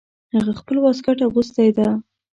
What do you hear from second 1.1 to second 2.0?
اغوستی ده